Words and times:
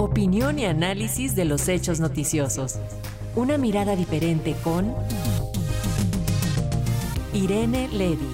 Opinión 0.00 0.58
y 0.58 0.64
análisis 0.64 1.36
de 1.36 1.44
los 1.44 1.68
hechos 1.68 2.00
noticiosos. 2.00 2.78
Una 3.36 3.58
mirada 3.58 3.96
diferente 3.96 4.56
con 4.64 4.94
Irene 7.34 7.86
Levy. 7.88 8.30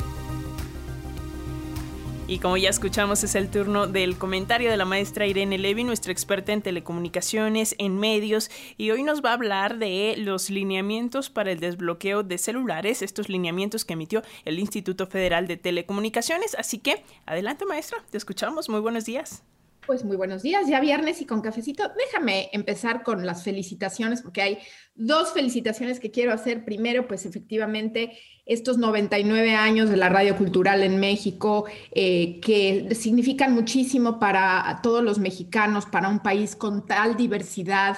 Y 2.29 2.39
como 2.39 2.57
ya 2.57 2.69
escuchamos, 2.69 3.25
es 3.25 3.35
el 3.35 3.51
turno 3.51 3.89
del 3.89 4.17
comentario 4.17 4.71
de 4.71 4.77
la 4.77 4.85
maestra 4.85 5.27
Irene 5.27 5.59
Levy, 5.59 5.83
nuestra 5.83 6.13
experta 6.13 6.53
en 6.53 6.63
telecomunicaciones, 6.63 7.75
en 7.79 7.99
medios, 7.99 8.49
y 8.77 8.93
hoy 8.93 9.03
nos 9.03 9.21
va 9.21 9.31
a 9.31 9.35
hablar 9.35 9.79
de 9.79 10.15
los 10.19 10.51
lineamientos 10.51 11.31
para 11.31 11.51
el 11.51 11.59
desbloqueo 11.59 12.23
de 12.23 12.39
celulares, 12.39 13.03
estos 13.03 13.29
lineamientos 13.29 13.85
que 13.85 13.95
emitió 13.95 14.23
el 14.45 14.61
Instituto 14.61 15.09
Federal 15.09 15.49
de 15.49 15.57
Telecomunicaciones. 15.57 16.55
Así 16.55 16.79
que, 16.79 17.03
adelante 17.27 17.67
maestra, 17.67 17.99
te 18.09 18.19
escuchamos. 18.19 18.69
Muy 18.69 18.79
buenos 18.79 19.05
días. 19.05 19.43
Pues 19.87 20.05
muy 20.05 20.17
buenos 20.17 20.43
días, 20.43 20.67
ya 20.67 20.81
viernes 20.81 21.21
y 21.21 21.27
con 21.27 21.43
cafecito. 21.43 21.85
Déjame 21.97 22.51
empezar 22.53 23.05
con 23.05 23.25
las 23.25 23.45
felicitaciones, 23.45 24.21
porque 24.21 24.43
hay 24.43 24.59
dos 24.97 25.33
felicitaciones 25.33 26.01
que 26.01 26.11
quiero 26.11 26.33
hacer. 26.33 26.65
Primero, 26.65 27.07
pues 27.07 27.25
efectivamente, 27.25 28.19
estos 28.47 28.79
99 28.79 29.55
años 29.55 29.89
de 29.89 29.97
la 29.97 30.09
radio 30.09 30.37
cultural 30.37 30.83
en 30.83 30.99
México, 30.99 31.67
eh, 31.93 32.41
que 32.41 32.89
significan 32.97 33.55
muchísimo 33.55 34.19
para 34.19 34.81
todos 34.83 35.05
los 35.05 35.21
mexicanos, 35.21 35.87
para 35.87 36.09
un 36.09 36.19
país 36.19 36.57
con 36.57 36.85
tal 36.85 37.17
diversidad 37.17 37.97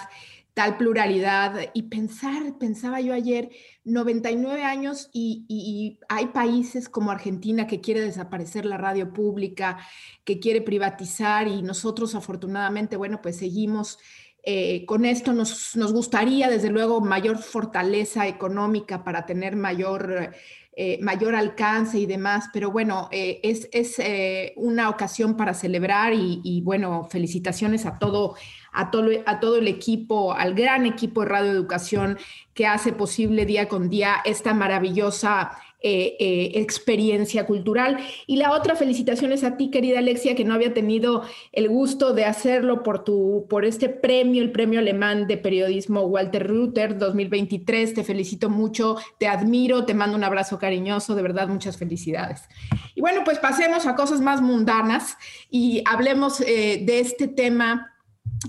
tal 0.58 0.76
pluralidad 0.76 1.70
y 1.72 1.84
pensar, 1.84 2.58
pensaba 2.58 3.00
yo 3.00 3.14
ayer, 3.14 3.48
99 3.84 4.64
años 4.64 5.08
y, 5.12 6.00
hay 6.08 6.26
países 6.26 6.88
como 6.88 7.12
Argentina 7.12 7.68
que 7.68 7.80
quiere 7.80 8.00
desaparecer 8.00 8.64
la 8.64 8.76
radio 8.76 9.12
pública, 9.12 9.78
que 10.24 10.40
quiere 10.40 10.60
privatizar 10.60 11.46
y 11.46 11.62
nosotros 11.62 12.16
afortunadamente, 12.16 12.96
bueno, 12.96 13.22
pues 13.22 13.36
seguimos 13.36 14.00
eh, 14.50 14.86
con 14.86 15.04
esto. 15.04 15.34
Nos, 15.34 15.92
gustaría, 15.92 16.48
desde 16.48 16.70
luego, 16.70 17.02
mayor 17.02 17.36
fortaleza 17.36 18.26
económica 18.26 19.04
para 19.04 19.26
tener 19.26 19.56
mayor... 19.56 20.32
Eh, 20.80 21.00
mayor 21.02 21.34
alcance 21.34 21.98
y 21.98 22.06
demás, 22.06 22.50
pero 22.52 22.70
bueno, 22.70 23.08
eh, 23.10 23.40
es, 23.42 23.68
es 23.72 23.96
una 24.54 24.90
ocasión 24.90 25.36
para 25.36 25.52
celebrar 25.52 26.14
y, 26.14 26.40
y, 26.44 26.60
bueno, 26.60 27.08
felicitaciones 27.10 27.84
a 27.84 27.98
todo 27.98 28.36
a 28.72 28.92
todo, 28.92 29.10
a 29.26 29.40
todo 29.40 29.56
el 29.56 29.66
equipo, 29.66 30.32
al 30.34 30.54
gran 30.54 30.86
equipo 30.86 31.22
de 31.22 31.26
Radio 31.26 31.50
Educación 31.50 32.16
que 32.54 32.66
hace 32.66 32.92
posible 32.92 33.44
día 33.44 33.68
con 33.68 33.88
día 33.88 34.18
esta 34.24 34.54
maravillosa 34.54 35.50
eh, 35.80 36.16
eh, 36.18 36.52
experiencia 36.54 37.46
cultural. 37.46 37.98
Y 38.26 38.36
la 38.36 38.50
otra 38.50 38.74
felicitación 38.74 39.32
es 39.32 39.44
a 39.44 39.56
ti, 39.56 39.70
querida 39.70 40.00
Alexia, 40.00 40.34
que 40.34 40.44
no 40.44 40.54
había 40.54 40.74
tenido 40.74 41.22
el 41.52 41.68
gusto 41.68 42.14
de 42.14 42.24
hacerlo 42.24 42.82
por, 42.82 43.04
tu, 43.04 43.46
por 43.48 43.64
este 43.64 43.88
premio, 43.88 44.42
el 44.42 44.50
premio 44.50 44.80
alemán 44.80 45.28
de 45.28 45.36
periodismo 45.36 46.02
Walter 46.02 46.48
Ruther 46.48 46.98
2023. 46.98 47.94
Te 47.94 48.02
felicito 48.02 48.50
mucho, 48.50 48.96
te 49.18 49.28
admiro, 49.28 49.84
te 49.84 49.94
mando 49.94 50.16
un 50.16 50.24
abrazo 50.24 50.58
cariñoso, 50.58 51.14
de 51.14 51.22
verdad, 51.22 51.46
muchas 51.46 51.76
felicidades. 51.76 52.48
Y 52.96 53.00
bueno, 53.00 53.22
pues 53.24 53.38
pasemos 53.38 53.86
a 53.86 53.94
cosas 53.94 54.20
más 54.20 54.42
mundanas 54.42 55.16
y 55.48 55.84
hablemos 55.86 56.40
eh, 56.40 56.82
de 56.84 56.98
este 56.98 57.28
tema 57.28 57.94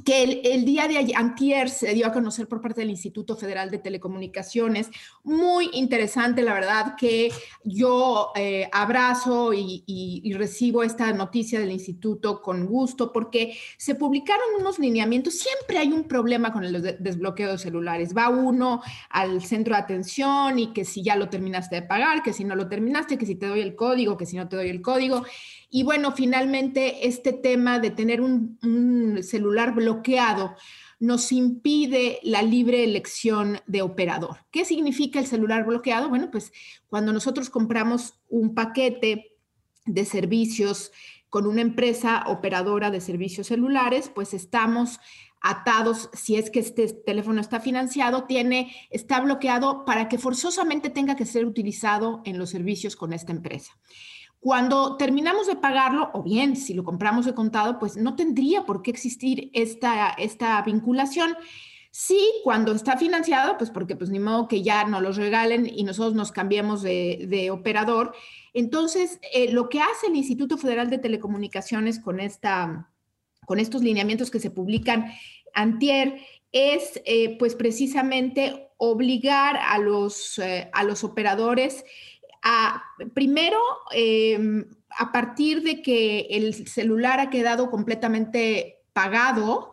que 0.06 0.42
el, 0.44 0.66
día 0.66 0.88
de 0.88 1.14
antier 1.16 1.70
se 1.70 1.94
dio 1.94 2.08
a 2.08 2.14
conocer 2.14 2.48
por 2.48 2.62
parte 2.62 2.82
del 2.82 2.90
Instituto 2.90 3.36
Federal 3.36 3.72
de 3.72 3.80
Telecomunicaciones. 3.80 4.90
Muy 5.24 5.70
interesante, 5.74 6.44
la 6.44 6.54
verdad, 6.54 6.96
que 6.98 7.32
yo 7.64 8.32
eh, 8.36 8.70
abrazo 8.72 9.52
y, 9.54 10.34
recibo 10.40 10.84
esta 10.84 11.12
noticia 11.12 11.60
del 11.60 11.72
instituto 11.72 12.42
con 12.42 12.66
gusto 12.66 13.12
porque 13.12 13.58
se 13.78 13.96
publicaron 13.96 14.46
unos 14.60 14.80
lineamientos. 14.80 15.40
Siempre 15.40 15.80
hay 15.80 15.92
un 15.92 16.04
problema 16.06 16.54
con 16.54 16.64
el 16.64 16.98
desbloqueo 17.00 17.54
de 17.54 17.58
celulares. 17.58 18.16
Va 18.16 18.30
uno 18.30 18.82
al 19.10 19.44
centro 19.44 19.76
de 19.76 19.82
atención 19.82 20.60
y 20.60 20.72
que 20.72 20.86
si 20.86 21.04
ya 21.04 21.16
lo 21.16 21.30
terminaste 21.30 21.76
de 21.76 21.82
pagar, 21.82 22.24
que 22.24 22.32
si 22.32 22.44
no 22.44 22.56
lo 22.56 22.70
terminaste, 22.70 23.18
que 23.18 23.26
si 23.26 23.36
te 23.36 23.48
doy 23.48 23.62
el 23.62 23.76
código, 23.76 24.18
que 24.18 24.26
si 24.26 24.38
no 24.38 24.48
te 24.48 24.56
doy 24.56 24.70
el 24.70 24.82
código. 24.82 25.26
Y 25.70 25.84
bueno, 25.84 26.12
finalmente 26.12 27.08
este 27.08 27.32
tema 27.32 27.80
de 27.80 27.92
tener 27.92 28.22
un, 28.22 29.20
celular 29.22 29.76
bloqueado 29.76 30.56
nos 31.00 31.32
impide 31.32 32.20
la 32.24 32.42
libre 32.42 32.84
elección 32.84 33.60
de 33.68 33.82
operador. 33.82 34.38
¿Qué 34.52 34.66
significa 34.66 35.20
el 35.20 35.28
celular 35.28 35.66
bloqueado? 35.66 36.10
Bueno, 36.10 36.30
pues 36.32 36.52
cuando 36.88 37.14
nosotros 37.14 37.50
compramos 37.50 38.16
un 38.28 38.56
paquete 38.56 39.38
de 39.86 40.06
servicios 40.06 40.92
con 41.30 41.46
una 41.46 41.62
empresa 41.62 42.24
operadora 42.28 42.90
de 42.90 43.02
servicios 43.02 43.48
celulares, 43.48 44.12
pues 44.14 44.34
estamos 44.34 45.00
atados, 45.42 46.10
si 46.14 46.36
es 46.36 46.50
que 46.50 46.60
este 46.60 46.88
teléfono 46.88 47.40
está 47.40 47.60
financiado, 47.60 48.26
tiene, 48.26 48.76
está 48.90 49.22
bloqueado 49.22 49.86
para 49.86 50.10
que 50.10 50.18
forzosamente 50.18 50.90
tenga 50.90 51.16
que 51.16 51.26
ser 51.26 51.46
utilizado 51.46 52.22
en 52.26 52.38
los 52.38 52.50
servicios 52.50 52.96
con 52.96 53.14
esta 53.14 53.32
empresa. 53.32 53.72
Cuando 54.40 54.96
terminamos 54.96 55.48
de 55.48 55.58
pagarlo, 55.58 56.12
o 56.14 56.24
bien 56.24 56.56
si 56.56 56.74
lo 56.74 56.86
compramos 56.86 57.26
de 57.26 57.34
contado, 57.34 57.78
pues 57.78 57.98
no 57.98 58.16
tendría 58.16 58.66
por 58.66 58.82
qué 58.82 58.92
existir 58.92 59.52
esta, 59.54 60.10
esta 60.12 60.62
vinculación. 60.62 61.36
Sí, 61.92 62.20
cuando 62.44 62.72
está 62.72 62.98
financiado, 62.98 63.58
pues 63.58 63.70
porque 63.70 63.96
pues 63.96 64.10
ni 64.10 64.20
modo 64.20 64.48
que 64.48 64.62
ya 64.62 64.86
nos 64.86 65.02
los 65.02 65.18
regalen 65.18 65.66
y 65.68 65.84
nosotros 65.84 66.14
nos 66.14 66.32
cambiemos 66.32 66.82
de, 66.82 67.50
operador. 67.52 68.16
Entonces, 68.54 69.20
eh, 69.34 69.52
lo 69.52 69.68
que 69.68 69.82
hace 69.82 70.08
el 70.08 70.16
Instituto 70.16 70.58
Federal 70.58 70.90
de 70.90 71.00
Telecomunicaciones 71.00 72.00
con, 72.00 72.20
esta, 72.20 72.90
con 73.46 73.60
estos 73.60 73.82
lineamientos 73.82 74.32
que 74.32 74.40
se 74.40 74.52
publican 74.52 75.12
antier 75.54 76.22
es 76.52 77.02
eh, 77.06 77.38
pues 77.38 77.56
precisamente 77.56 78.70
obligar 78.78 79.58
a 79.58 79.80
los, 79.80 80.40
eh, 80.40 80.70
a 80.72 80.84
los 80.84 81.04
operadores 81.04 81.84
primero, 83.14 83.60
em, 83.92 84.66
a 84.98 85.12
partir 85.12 85.62
de 85.64 85.82
que 85.82 86.28
el 86.32 86.68
celular 86.68 87.20
ha 87.20 87.30
quedado 87.30 87.70
completamente 87.70 88.82
pagado, 88.94 89.72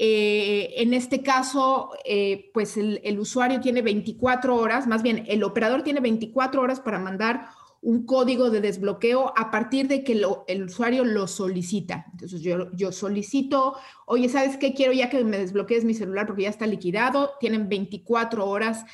eh, 0.00 0.74
en 0.76 0.94
este 0.94 1.22
caso, 1.22 1.90
eh, 2.04 2.50
pues 2.54 2.76
el, 2.76 3.18
usuario 3.18 3.60
tiene 3.60 3.82
24 3.82 4.54
horas, 4.54 4.86
más 4.86 5.02
bien 5.02 5.24
el 5.26 5.42
operador 5.42 5.82
tiene 5.82 5.98
24 5.98 6.62
horas 6.62 6.78
para 6.78 7.00
mandar 7.00 7.48
un 7.82 8.06
código 8.06 8.50
de 8.50 8.60
desbloqueo 8.60 9.32
a 9.36 9.50
partir 9.50 9.88
de 9.88 10.04
que 10.04 10.20
el 10.46 10.62
usuario 10.62 11.04
lo 11.04 11.26
solicita. 11.26 12.06
Entonces 12.12 12.42
yo, 12.42 12.70
yo 12.72 12.92
solicito, 12.92 13.76
oye, 14.06 14.28
¿sabes 14.28 14.56
qué? 14.56 14.72
Quiero 14.72 14.92
ya 14.92 15.10
que 15.10 15.24
me 15.24 15.38
desbloquees 15.38 15.84
mi 15.84 15.94
celular 15.94 16.26
porque 16.26 16.42
ya 16.42 16.48
está 16.48 16.66
liquidado. 16.66 17.32
Tienen 17.40 17.68
24 17.68 18.48
horas 18.48 18.84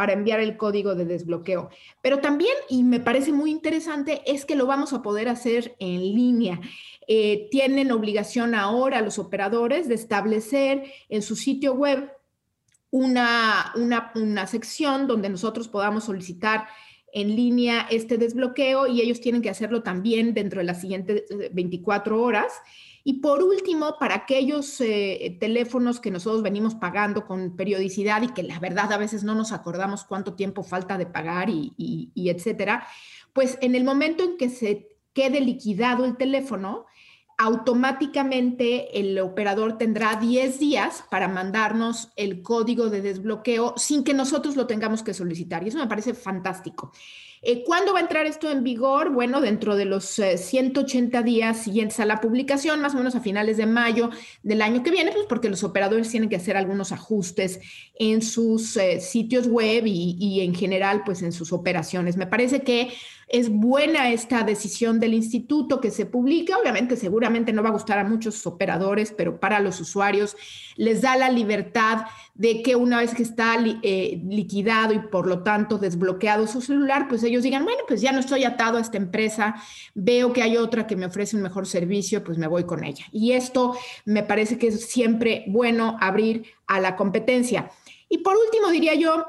para 0.00 0.14
enviar 0.14 0.40
el 0.40 0.56
código 0.56 0.94
de 0.94 1.04
desbloqueo. 1.04 1.68
Pero 2.00 2.20
también, 2.20 2.54
y 2.70 2.84
me 2.84 3.00
parece 3.00 3.32
muy 3.32 3.50
interesante, 3.50 4.22
es 4.24 4.46
que 4.46 4.54
lo 4.54 4.64
vamos 4.64 4.94
a 4.94 5.02
poder 5.02 5.28
hacer 5.28 5.76
en 5.78 6.00
línea. 6.00 6.58
Eh, 7.06 7.48
tienen 7.50 7.92
obligación 7.92 8.54
ahora 8.54 9.02
los 9.02 9.18
operadores 9.18 9.88
de 9.88 9.96
establecer 9.96 10.84
en 11.10 11.20
su 11.20 11.36
sitio 11.36 11.74
web 11.74 12.10
una, 12.90 13.74
una, 13.76 14.10
una 14.14 14.46
sección 14.46 15.06
donde 15.06 15.28
nosotros 15.28 15.68
podamos 15.68 16.04
solicitar 16.04 16.66
en 17.12 17.36
línea 17.36 17.86
este 17.90 18.16
desbloqueo 18.16 18.86
y 18.86 19.02
ellos 19.02 19.20
tienen 19.20 19.42
que 19.42 19.50
hacerlo 19.50 19.82
también 19.82 20.32
dentro 20.32 20.60
de 20.60 20.64
las 20.64 20.80
siguientes 20.80 21.24
24 21.52 22.16
eh, 22.16 22.18
horas. 22.18 22.54
Y 23.02 23.20
por 23.20 23.42
último, 23.42 23.96
para 23.98 24.14
aquellos 24.14 24.80
eh, 24.80 25.36
teléfonos 25.40 26.00
que 26.00 26.10
nosotros 26.10 26.42
venimos 26.42 26.74
pagando 26.74 27.26
con 27.26 27.56
periodicidad 27.56 28.22
y 28.22 28.28
que 28.28 28.42
la 28.42 28.58
verdad 28.58 28.92
a 28.92 28.98
veces 28.98 29.24
no 29.24 29.34
nos 29.34 29.52
acordamos 29.52 30.04
cuánto 30.04 30.34
tiempo 30.34 30.62
falta 30.62 30.98
de 30.98 31.06
pagar 31.06 31.48
y, 31.48 31.72
y 31.76 32.28
etcétera, 32.28 32.86
pues 33.32 33.58
en 33.60 33.74
el 33.74 33.84
momento 33.84 34.22
en 34.24 34.36
que 34.36 34.50
se 34.50 34.88
quede 35.12 35.40
liquidado 35.40 36.04
el 36.04 36.16
teléfono, 36.16 36.86
automáticamente 37.40 39.00
el 39.00 39.18
operador 39.18 39.78
tendrá 39.78 40.16
10 40.16 40.58
días 40.58 41.04
para 41.10 41.26
mandarnos 41.26 42.10
el 42.16 42.42
código 42.42 42.90
de 42.90 43.00
desbloqueo 43.00 43.72
sin 43.78 44.04
que 44.04 44.12
nosotros 44.12 44.56
lo 44.56 44.66
tengamos 44.66 45.02
que 45.02 45.14
solicitar. 45.14 45.64
Y 45.64 45.68
eso 45.68 45.78
me 45.78 45.86
parece 45.86 46.12
fantástico. 46.12 46.92
Eh, 47.42 47.64
¿Cuándo 47.64 47.94
va 47.94 48.00
a 48.00 48.02
entrar 48.02 48.26
esto 48.26 48.50
en 48.50 48.62
vigor? 48.62 49.10
Bueno, 49.10 49.40
dentro 49.40 49.74
de 49.74 49.86
los 49.86 50.04
180 50.04 51.18
eh, 51.18 51.22
días 51.22 51.62
siguientes 51.62 51.98
a 51.98 52.04
la 52.04 52.20
publicación, 52.20 52.82
más 52.82 52.92
o 52.92 52.98
menos 52.98 53.14
a 53.14 53.20
finales 53.20 53.56
de 53.56 53.64
mayo 53.64 54.10
del 54.42 54.60
año 54.60 54.82
que 54.82 54.90
viene, 54.90 55.10
pues 55.10 55.24
porque 55.26 55.48
los 55.48 55.64
operadores 55.64 56.10
tienen 56.10 56.28
que 56.28 56.36
hacer 56.36 56.58
algunos 56.58 56.92
ajustes 56.92 57.60
en 57.98 58.20
sus 58.20 58.76
eh, 58.76 59.00
sitios 59.00 59.48
web 59.48 59.86
y, 59.86 60.16
y, 60.20 60.42
en 60.42 60.54
general, 60.54 61.04
pues 61.06 61.22
en 61.22 61.32
sus 61.32 61.54
operaciones. 61.54 62.18
Me 62.18 62.26
parece 62.26 62.60
que 62.60 62.90
Es 63.32 63.48
buena 63.48 64.10
esta 64.10 64.42
decisión 64.42 64.98
del 64.98 65.14
instituto 65.14 65.80
que 65.80 65.92
se 65.92 66.04
publica. 66.04 66.58
Obviamente, 66.58 66.96
seguramente 66.96 67.52
no 67.52 67.62
va 67.62 67.68
a 67.68 67.72
gustar 67.72 68.00
a 68.00 68.04
muchos 68.04 68.44
operadores, 68.44 69.14
pero 69.16 69.38
para 69.38 69.60
los 69.60 69.80
usuarios 69.80 70.36
les 70.74 71.00
da 71.00 71.16
la 71.16 71.30
libertad 71.30 72.06
de 72.34 72.60
que 72.62 72.74
una 72.74 72.98
vez 72.98 73.14
que 73.14 73.22
está 73.22 73.56
eh, 73.84 74.20
liquidado 74.28 74.94
y 74.94 74.98
por 74.98 75.28
lo 75.28 75.44
tanto 75.44 75.78
desbloqueado 75.78 76.48
su 76.48 76.60
celular, 76.60 77.06
pues 77.08 77.22
ellos 77.22 77.44
digan, 77.44 77.64
bueno, 77.64 77.82
pues 77.86 78.00
ya 78.00 78.10
no 78.10 78.18
estoy 78.18 78.42
atado 78.42 78.78
a 78.78 78.80
esta 78.80 78.96
empresa, 78.96 79.54
veo 79.94 80.32
que 80.32 80.42
hay 80.42 80.56
otra 80.56 80.88
que 80.88 80.96
me 80.96 81.06
ofrece 81.06 81.36
un 81.36 81.42
mejor 81.42 81.68
servicio, 81.68 82.24
pues 82.24 82.36
me 82.36 82.48
voy 82.48 82.64
con 82.64 82.82
ella. 82.82 83.04
Y 83.12 83.32
esto 83.32 83.76
me 84.06 84.24
parece 84.24 84.58
que 84.58 84.68
es 84.68 84.86
siempre 84.86 85.44
bueno 85.46 85.96
abrir 86.00 86.46
a 86.66 86.80
la 86.80 86.96
competencia. 86.96 87.70
Y 88.08 88.18
por 88.18 88.36
último, 88.36 88.70
diría 88.70 88.96
yo, 88.96 89.24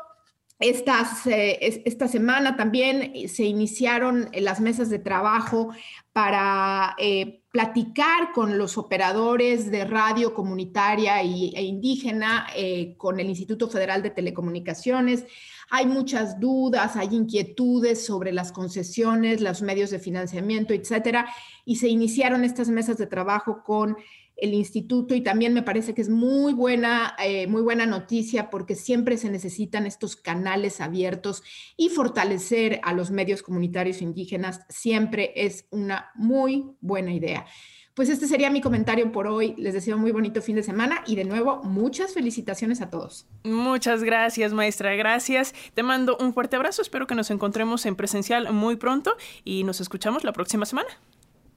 eh, 0.61 1.81
esta 1.85 2.07
semana 2.07 2.55
también 2.55 3.27
se 3.27 3.43
iniciaron 3.45 4.29
las 4.33 4.61
mesas 4.61 4.89
de 4.89 4.99
trabajo 4.99 5.73
para 6.13 6.95
eh, 6.99 7.41
platicar 7.51 8.31
con 8.31 8.57
los 8.57 8.77
operadores 8.77 9.71
de 9.71 9.85
radio 9.85 10.33
comunitaria 10.33 11.19
e 11.21 11.63
indígena, 11.63 12.47
eh, 12.55 12.95
con 12.97 13.19
el 13.19 13.27
Instituto 13.27 13.69
Federal 13.69 14.03
de 14.03 14.11
Telecomunicaciones. 14.11 15.25
Hay 15.69 15.87
muchas 15.87 16.39
dudas, 16.39 16.95
hay 16.95 17.09
inquietudes 17.15 18.05
sobre 18.05 18.31
las 18.31 18.51
concesiones, 18.51 19.41
los 19.41 19.61
medios 19.61 19.89
de 19.89 19.99
financiamiento, 19.99 20.73
etcétera, 20.73 21.33
y 21.65 21.77
se 21.77 21.87
iniciaron 21.87 22.43
estas 22.43 22.69
mesas 22.69 22.97
de 22.97 23.07
trabajo 23.07 23.63
con 23.63 23.97
el 24.41 24.53
instituto 24.53 25.15
y 25.15 25.21
también 25.21 25.53
me 25.53 25.61
parece 25.61 25.93
que 25.93 26.01
es 26.01 26.09
muy 26.09 26.53
buena, 26.53 27.15
eh, 27.23 27.47
muy 27.47 27.61
buena 27.61 27.85
noticia 27.85 28.49
porque 28.49 28.75
siempre 28.75 29.17
se 29.17 29.29
necesitan 29.29 29.85
estos 29.85 30.15
canales 30.15 30.81
abiertos 30.81 31.43
y 31.77 31.89
fortalecer 31.89 32.81
a 32.83 32.93
los 32.93 33.11
medios 33.11 33.43
comunitarios 33.43 34.01
indígenas 34.01 34.65
siempre 34.67 35.31
es 35.35 35.67
una 35.69 36.11
muy 36.15 36.75
buena 36.81 37.13
idea. 37.13 37.45
Pues 37.93 38.09
este 38.09 38.25
sería 38.25 38.49
mi 38.49 38.61
comentario 38.61 39.11
por 39.11 39.27
hoy. 39.27 39.53
Les 39.57 39.73
deseo 39.73 39.97
muy 39.97 40.11
bonito 40.11 40.41
fin 40.41 40.55
de 40.55 40.63
semana 40.63 41.03
y 41.05 41.15
de 41.15 41.25
nuevo 41.25 41.61
muchas 41.63 42.13
felicitaciones 42.13 42.81
a 42.81 42.89
todos. 42.89 43.27
Muchas 43.43 44.01
gracias, 44.03 44.53
maestra. 44.53 44.95
Gracias. 44.95 45.53
Te 45.73 45.83
mando 45.83 46.17
un 46.19 46.33
fuerte 46.33 46.55
abrazo. 46.55 46.81
Espero 46.81 47.05
que 47.05 47.15
nos 47.15 47.29
encontremos 47.31 47.85
en 47.85 47.95
presencial 47.95 48.51
muy 48.53 48.77
pronto 48.77 49.15
y 49.43 49.65
nos 49.65 49.81
escuchamos 49.81 50.23
la 50.23 50.31
próxima 50.31 50.65
semana. 50.65 50.89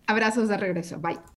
Abrazos 0.06 0.48
de 0.48 0.56
regreso. 0.56 0.98
Bye. 0.98 1.25